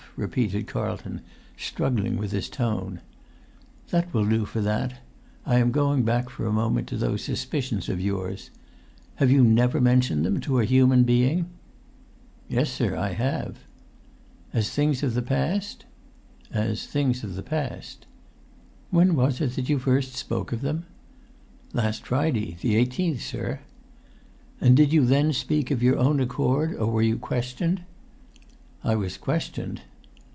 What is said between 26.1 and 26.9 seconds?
accord, or